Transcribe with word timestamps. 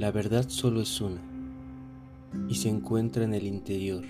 La 0.00 0.10
verdad 0.10 0.46
solo 0.48 0.80
es 0.80 0.98
una 1.02 1.20
y 2.48 2.54
se 2.54 2.70
encuentra 2.70 3.22
en 3.22 3.34
el 3.34 3.46
interior, 3.46 4.02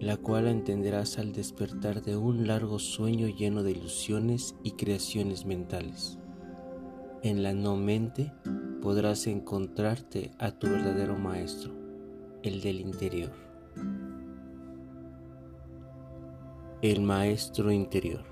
la 0.00 0.16
cual 0.16 0.48
entenderás 0.48 1.20
al 1.20 1.32
despertar 1.32 2.02
de 2.02 2.16
un 2.16 2.48
largo 2.48 2.80
sueño 2.80 3.28
lleno 3.28 3.62
de 3.62 3.70
ilusiones 3.70 4.56
y 4.64 4.72
creaciones 4.72 5.46
mentales. 5.46 6.18
En 7.22 7.44
la 7.44 7.52
no 7.52 7.76
mente 7.76 8.32
podrás 8.82 9.28
encontrarte 9.28 10.32
a 10.40 10.50
tu 10.50 10.66
verdadero 10.66 11.16
maestro, 11.16 11.70
el 12.42 12.60
del 12.60 12.80
interior. 12.80 13.30
El 16.82 17.02
maestro 17.02 17.70
interior. 17.70 18.24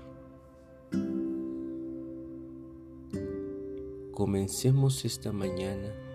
Comencemos 4.11 5.05
esta 5.05 5.31
mañana 5.31 6.08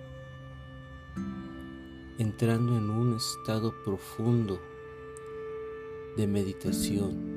entrando 2.17 2.79
en 2.79 2.91
un 2.91 3.17
estado 3.17 3.75
profundo 3.84 4.61
de 6.17 6.29
meditación. 6.29 7.34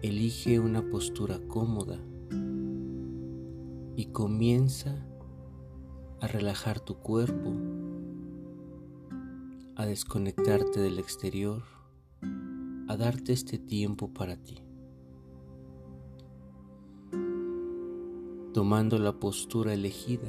Elige 0.00 0.58
una 0.58 0.88
postura 0.88 1.38
cómoda 1.46 1.98
y 3.96 4.06
comienza 4.06 5.06
a 6.20 6.26
relajar 6.26 6.80
tu 6.80 6.94
cuerpo, 6.96 7.52
a 9.76 9.84
desconectarte 9.84 10.80
del 10.80 10.98
exterior, 10.98 11.62
a 12.88 12.96
darte 12.96 13.34
este 13.34 13.58
tiempo 13.58 14.08
para 14.08 14.36
ti. 14.36 14.56
Tomando 18.54 18.98
la 18.98 19.12
postura 19.18 19.74
elegida, 19.74 20.28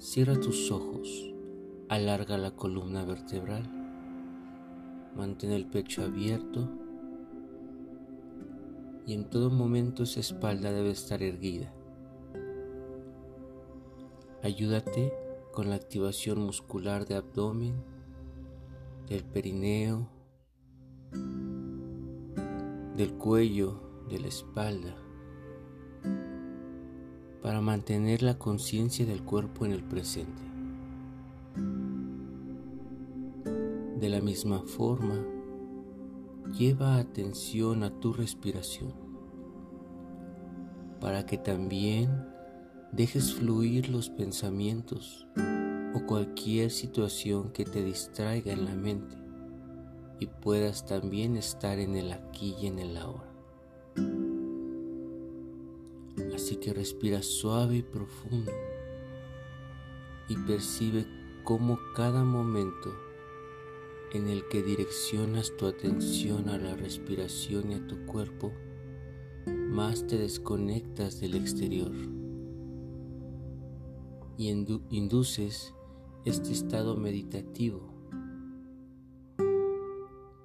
cierra 0.00 0.40
tus 0.40 0.70
ojos, 0.72 1.30
alarga 1.90 2.38
la 2.38 2.52
columna 2.52 3.04
vertebral, 3.04 3.70
mantén 5.14 5.52
el 5.52 5.66
pecho 5.66 6.02
abierto 6.02 6.70
y 9.04 9.12
en 9.12 9.28
todo 9.28 9.50
momento 9.50 10.04
esa 10.04 10.20
espalda 10.20 10.72
debe 10.72 10.90
estar 10.90 11.22
erguida. 11.22 11.70
Ayúdate 14.42 15.12
con 15.52 15.68
la 15.68 15.76
activación 15.76 16.38
muscular 16.40 17.04
de 17.04 17.16
abdomen, 17.16 17.74
del 19.06 19.22
perineo, 19.22 20.08
del 22.96 23.12
cuello, 23.18 23.82
de 24.08 24.18
la 24.18 24.28
espalda 24.28 25.09
para 27.42 27.60
mantener 27.60 28.22
la 28.22 28.38
conciencia 28.38 29.06
del 29.06 29.22
cuerpo 29.22 29.64
en 29.64 29.72
el 29.72 29.82
presente. 29.82 30.42
De 33.98 34.08
la 34.08 34.20
misma 34.20 34.60
forma, 34.60 35.24
lleva 36.58 36.96
atención 36.96 37.82
a 37.82 37.90
tu 38.00 38.12
respiración 38.12 38.92
para 41.00 41.24
que 41.24 41.38
también 41.38 42.26
dejes 42.92 43.34
fluir 43.34 43.88
los 43.88 44.10
pensamientos 44.10 45.26
o 45.94 46.06
cualquier 46.06 46.70
situación 46.70 47.52
que 47.52 47.64
te 47.64 47.82
distraiga 47.82 48.52
en 48.52 48.64
la 48.64 48.74
mente 48.74 49.16
y 50.18 50.26
puedas 50.26 50.84
también 50.84 51.36
estar 51.36 51.78
en 51.78 51.96
el 51.96 52.12
aquí 52.12 52.54
y 52.60 52.66
en 52.66 52.78
el 52.78 52.96
ahora. 52.98 53.29
Así 56.34 56.56
que 56.56 56.72
respira 56.72 57.22
suave 57.22 57.76
y 57.78 57.82
profundo 57.82 58.52
y 60.28 60.36
percibe 60.36 61.06
cómo 61.44 61.78
cada 61.96 62.24
momento 62.24 62.94
en 64.12 64.28
el 64.28 64.46
que 64.48 64.62
direccionas 64.62 65.56
tu 65.56 65.66
atención 65.66 66.48
a 66.48 66.58
la 66.58 66.76
respiración 66.76 67.72
y 67.72 67.74
a 67.74 67.86
tu 67.86 68.06
cuerpo, 68.06 68.52
más 69.46 70.06
te 70.06 70.18
desconectas 70.18 71.20
del 71.20 71.34
exterior 71.34 71.92
y 74.36 74.48
induces 74.48 75.74
este 76.24 76.52
estado 76.52 76.96
meditativo 76.96 77.92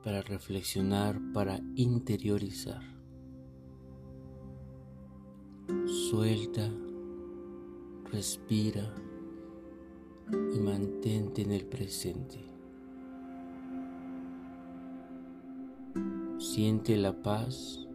para 0.03 0.22
reflexionar, 0.22 1.19
para 1.34 1.59
interiorizar. 1.75 2.94
Suelta, 6.09 6.69
respira 8.11 8.93
y 10.53 10.59
mantente 10.59 11.41
en 11.41 11.51
el 11.51 11.66
presente. 11.66 12.45
Siente 16.38 16.95
la 16.95 17.23
paz, 17.23 17.88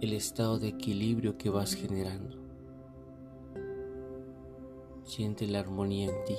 el 0.00 0.14
estado 0.14 0.58
de 0.58 0.68
equilibrio 0.68 1.36
que 1.36 1.50
vas 1.50 1.74
generando. 1.74 2.38
Siente 5.04 5.46
la 5.46 5.60
armonía 5.60 6.06
en 6.06 6.24
ti, 6.24 6.36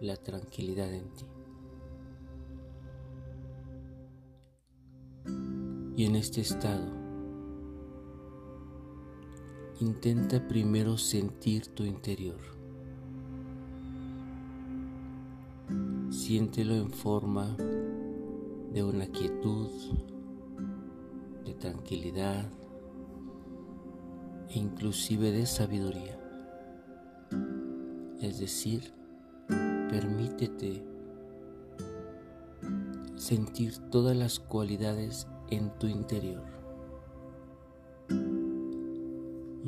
la 0.00 0.16
tranquilidad 0.16 0.92
en 0.92 1.14
ti. 1.14 1.24
Y 5.96 6.04
en 6.04 6.16
este 6.16 6.42
estado, 6.42 6.99
intenta 9.80 10.46
primero 10.46 10.98
sentir 10.98 11.68
tu 11.68 11.84
interior. 11.84 12.38
Siéntelo 16.10 16.74
en 16.74 16.90
forma 16.90 17.56
de 18.74 18.84
una 18.84 19.06
quietud, 19.06 19.70
de 21.46 21.54
tranquilidad 21.54 22.46
e 24.50 24.58
inclusive 24.58 25.32
de 25.32 25.46
sabiduría. 25.46 26.18
Es 28.20 28.38
decir, 28.38 28.92
permítete 29.88 30.84
sentir 33.16 33.78
todas 33.90 34.14
las 34.14 34.40
cualidades 34.40 35.26
en 35.50 35.70
tu 35.78 35.86
interior. 35.86 36.59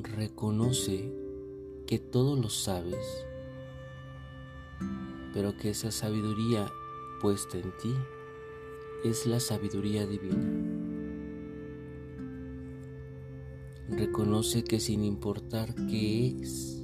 Reconoce 0.03 1.13
que 1.87 1.99
todo 1.99 2.37
lo 2.37 2.49
sabes, 2.49 3.27
pero 5.33 5.57
que 5.57 5.71
esa 5.71 5.91
sabiduría 5.91 6.71
puesta 7.21 7.59
en 7.59 7.73
ti 7.83 7.95
es 9.05 9.27
la 9.27 9.41
sabiduría 9.41 10.07
divina. 10.07 10.83
Reconoce 13.89 14.65
que 14.65 14.81
sin 14.81 15.05
importar 15.05 15.75
qué 15.75 16.41
es, 16.41 16.83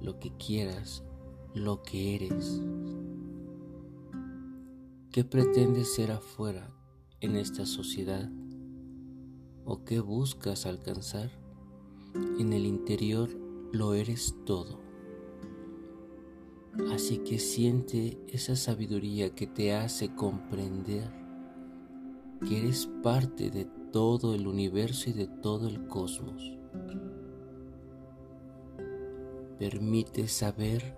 lo 0.00 0.18
que 0.18 0.36
quieras, 0.36 1.04
lo 1.54 1.82
que 1.82 2.14
eres, 2.14 2.60
qué 5.10 5.24
pretendes 5.24 5.94
ser 5.94 6.12
afuera 6.12 6.70
en 7.20 7.36
esta 7.36 7.66
sociedad 7.66 8.30
o 9.64 9.84
qué 9.84 10.00
buscas 10.00 10.66
alcanzar, 10.66 11.30
en 12.38 12.52
el 12.52 12.66
interior 12.66 13.28
lo 13.72 13.94
eres 13.94 14.34
todo. 14.44 14.80
Así 16.92 17.18
que 17.18 17.38
siente 17.38 18.18
esa 18.28 18.56
sabiduría 18.56 19.34
que 19.34 19.46
te 19.46 19.74
hace 19.74 20.14
comprender 20.14 21.12
que 22.46 22.58
eres 22.58 22.86
parte 23.02 23.50
de 23.50 23.66
todo 23.92 24.34
el 24.34 24.46
universo 24.46 25.10
y 25.10 25.12
de 25.12 25.26
todo 25.26 25.68
el 25.68 25.86
cosmos. 25.88 26.56
Permite 29.58 30.28
saber 30.28 30.96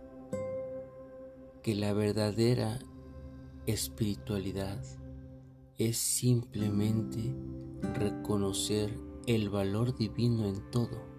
que 1.63 1.75
la 1.75 1.93
verdadera 1.95 2.79
espiritualidad 3.67 4.83
es 5.79 5.97
simplemente 5.97 7.35
reconocer 7.95 8.99
el 9.27 9.49
valor 9.49 9.97
divino 9.97 10.47
en 10.47 10.71
todo. 10.71 11.10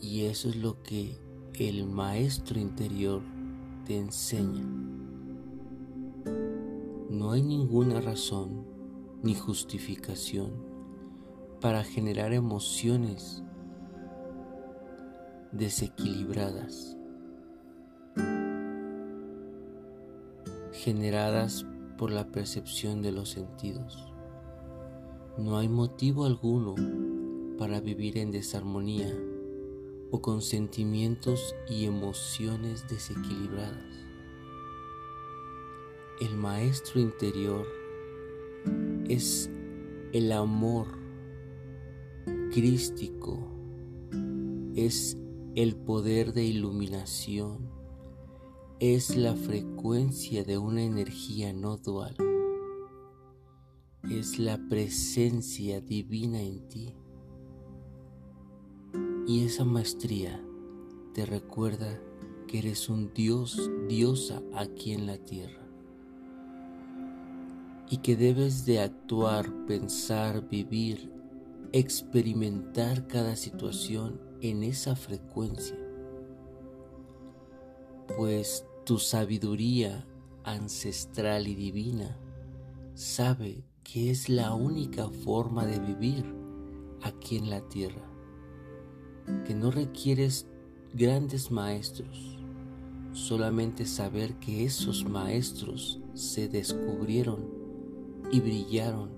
Y 0.00 0.24
eso 0.24 0.48
es 0.48 0.56
lo 0.56 0.82
que 0.82 1.18
el 1.58 1.86
maestro 1.86 2.58
interior 2.58 3.22
te 3.86 3.98
enseña. 3.98 4.64
No 7.10 7.30
hay 7.30 7.42
ninguna 7.42 8.00
razón 8.00 8.66
ni 9.22 9.34
justificación 9.34 10.52
para 11.60 11.84
generar 11.84 12.32
emociones 12.32 13.42
desequilibradas, 15.52 16.96
generadas 20.72 21.64
por 21.96 22.10
la 22.10 22.26
percepción 22.26 23.00
de 23.00 23.12
los 23.12 23.30
sentidos. 23.30 24.12
No 25.38 25.56
hay 25.56 25.68
motivo 25.68 26.24
alguno 26.24 26.74
para 27.56 27.80
vivir 27.80 28.18
en 28.18 28.32
desarmonía 28.32 29.14
o 30.14 30.22
con 30.22 30.42
sentimientos 30.42 31.56
y 31.68 31.86
emociones 31.86 32.86
desequilibradas. 32.88 34.06
El 36.20 36.36
maestro 36.36 37.00
interior 37.00 37.66
es 39.08 39.50
el 40.12 40.30
amor 40.30 40.86
crístico, 42.52 43.40
es 44.76 45.18
el 45.56 45.74
poder 45.74 46.32
de 46.32 46.44
iluminación, 46.44 47.68
es 48.78 49.16
la 49.16 49.34
frecuencia 49.34 50.44
de 50.44 50.58
una 50.58 50.84
energía 50.84 51.52
no 51.52 51.76
dual, 51.76 52.14
es 54.08 54.38
la 54.38 54.58
presencia 54.68 55.80
divina 55.80 56.40
en 56.40 56.68
ti. 56.68 56.94
Y 59.26 59.46
esa 59.46 59.64
maestría 59.64 60.38
te 61.14 61.24
recuerda 61.24 61.98
que 62.46 62.58
eres 62.58 62.88
un 62.88 63.12
Dios, 63.14 63.70
diosa 63.88 64.42
aquí 64.54 64.92
en 64.92 65.06
la 65.06 65.16
tierra. 65.16 65.62
Y 67.88 67.98
que 67.98 68.16
debes 68.16 68.66
de 68.66 68.80
actuar, 68.80 69.50
pensar, 69.66 70.48
vivir, 70.48 71.10
experimentar 71.72 73.06
cada 73.06 73.34
situación 73.34 74.20
en 74.40 74.62
esa 74.62 74.94
frecuencia, 74.94 75.78
pues 78.16 78.66
tu 78.84 78.98
sabiduría 78.98 80.06
ancestral 80.44 81.48
y 81.48 81.54
divina 81.54 82.18
sabe 82.94 83.64
que 83.82 84.10
es 84.10 84.28
la 84.28 84.54
única 84.54 85.08
forma 85.08 85.64
de 85.66 85.78
vivir 85.78 86.24
aquí 87.02 87.36
en 87.36 87.50
la 87.50 87.62
tierra, 87.68 88.13
que 89.46 89.54
no 89.54 89.70
requieres 89.70 90.46
grandes 90.92 91.50
maestros, 91.50 92.38
solamente 93.12 93.86
saber 93.86 94.34
que 94.34 94.64
esos 94.64 95.04
maestros 95.04 96.00
se 96.14 96.48
descubrieron 96.48 97.48
y 98.30 98.40
brillaron 98.40 99.10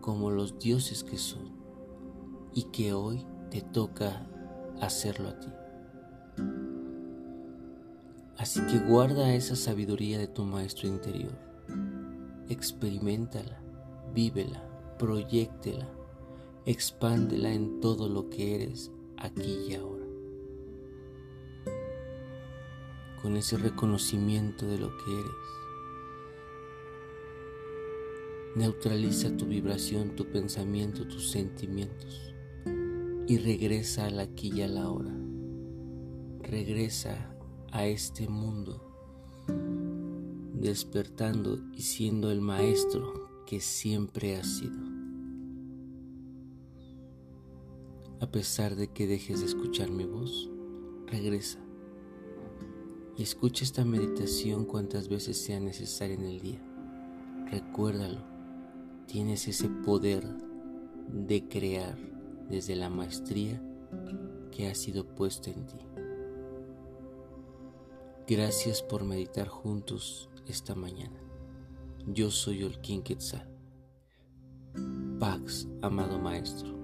como 0.00 0.30
los 0.30 0.58
dioses 0.58 1.04
que 1.04 1.18
son 1.18 1.52
y 2.54 2.64
que 2.64 2.92
hoy 2.92 3.24
te 3.50 3.60
toca 3.60 4.26
hacerlo 4.80 5.28
a 5.28 5.38
ti. 5.38 5.48
Así 8.36 8.60
que 8.62 8.78
guarda 8.78 9.34
esa 9.34 9.54
sabiduría 9.54 10.18
de 10.18 10.26
tu 10.26 10.44
maestro 10.44 10.88
interior, 10.88 11.36
experimentala, 12.48 13.60
vívela, 14.14 14.64
proyectela, 14.98 15.86
expándela 16.64 17.52
en 17.52 17.80
todo 17.80 18.08
lo 18.08 18.30
que 18.30 18.54
eres 18.54 18.90
aquí 19.20 19.66
y 19.68 19.74
ahora. 19.74 20.04
Con 23.22 23.36
ese 23.36 23.58
reconocimiento 23.58 24.66
de 24.66 24.78
lo 24.78 24.96
que 24.96 25.12
eres, 25.12 25.50
Neutraliza 28.56 29.36
tu 29.36 29.46
vibración, 29.46 30.16
tu 30.16 30.26
pensamiento, 30.26 31.06
tus 31.06 31.30
sentimientos 31.30 32.34
y 33.28 33.38
regresa 33.38 34.06
al 34.06 34.18
aquí 34.18 34.50
y 34.52 34.62
a 34.62 34.68
la 34.68 34.90
hora. 34.90 35.14
Regresa 36.42 37.32
a 37.70 37.86
este 37.86 38.28
mundo 38.28 38.90
despertando 40.52 41.60
y 41.72 41.82
siendo 41.82 42.32
el 42.32 42.40
maestro 42.40 43.44
que 43.46 43.60
siempre 43.60 44.34
has 44.34 44.58
sido. 44.58 44.89
A 48.20 48.30
pesar 48.30 48.76
de 48.76 48.88
que 48.88 49.06
dejes 49.06 49.40
de 49.40 49.46
escuchar 49.46 49.90
mi 49.90 50.04
voz, 50.04 50.50
regresa 51.06 51.58
y 53.16 53.22
escucha 53.22 53.64
esta 53.64 53.84
meditación 53.84 54.64
cuantas 54.64 55.08
veces 55.08 55.36
sea 55.36 55.60
necesaria 55.60 56.14
en 56.14 56.24
el 56.24 56.40
día. 56.40 56.62
Recuérdalo 57.50 58.30
tienes 59.10 59.48
ese 59.48 59.68
poder 59.68 60.24
de 61.08 61.48
crear 61.48 61.98
desde 62.48 62.76
la 62.76 62.88
maestría 62.88 63.60
que 64.52 64.68
ha 64.68 64.74
sido 64.76 65.04
puesta 65.04 65.50
en 65.50 65.66
ti. 65.66 65.78
Gracias 68.28 68.82
por 68.82 69.02
meditar 69.02 69.48
juntos 69.48 70.30
esta 70.46 70.76
mañana. 70.76 71.20
Yo 72.06 72.30
soy 72.30 72.62
Olkin 72.62 73.02
Quetzal. 73.02 73.48
Pax, 75.18 75.66
amado 75.82 76.20
Maestro. 76.20 76.79